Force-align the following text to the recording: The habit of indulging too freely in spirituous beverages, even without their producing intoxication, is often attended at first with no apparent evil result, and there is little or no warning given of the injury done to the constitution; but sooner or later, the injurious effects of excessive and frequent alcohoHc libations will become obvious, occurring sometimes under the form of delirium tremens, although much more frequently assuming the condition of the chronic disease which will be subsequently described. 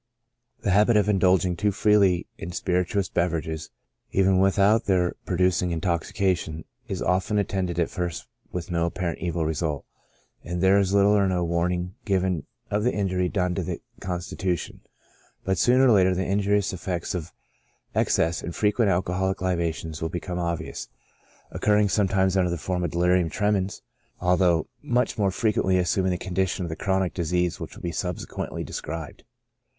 The 0.61 0.71
habit 0.71 0.97
of 0.97 1.07
indulging 1.07 1.55
too 1.55 1.71
freely 1.71 2.25
in 2.35 2.51
spirituous 2.53 3.07
beverages, 3.07 3.69
even 4.11 4.39
without 4.39 4.85
their 4.85 5.13
producing 5.27 5.69
intoxication, 5.69 6.65
is 6.87 7.03
often 7.03 7.37
attended 7.37 7.77
at 7.77 7.87
first 7.91 8.25
with 8.51 8.71
no 8.71 8.87
apparent 8.87 9.19
evil 9.19 9.45
result, 9.45 9.85
and 10.43 10.59
there 10.59 10.79
is 10.79 10.91
little 10.91 11.11
or 11.11 11.27
no 11.27 11.43
warning 11.43 11.93
given 12.03 12.47
of 12.71 12.83
the 12.83 12.91
injury 12.91 13.29
done 13.29 13.53
to 13.53 13.61
the 13.61 13.79
constitution; 13.99 14.79
but 15.43 15.59
sooner 15.59 15.85
or 15.87 15.91
later, 15.91 16.15
the 16.15 16.25
injurious 16.25 16.73
effects 16.73 17.13
of 17.13 17.31
excessive 17.93 18.45
and 18.45 18.55
frequent 18.55 18.89
alcohoHc 18.89 19.39
libations 19.39 20.01
will 20.01 20.09
become 20.09 20.39
obvious, 20.39 20.89
occurring 21.51 21.89
sometimes 21.89 22.35
under 22.35 22.49
the 22.49 22.57
form 22.57 22.83
of 22.83 22.89
delirium 22.89 23.29
tremens, 23.29 23.83
although 24.19 24.65
much 24.81 25.19
more 25.19 25.29
frequently 25.29 25.77
assuming 25.77 26.09
the 26.09 26.17
condition 26.17 26.65
of 26.65 26.69
the 26.69 26.75
chronic 26.75 27.13
disease 27.13 27.59
which 27.59 27.75
will 27.75 27.83
be 27.83 27.91
subsequently 27.91 28.63
described. 28.63 29.23